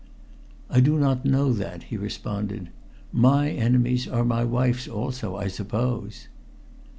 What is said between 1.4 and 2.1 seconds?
that," he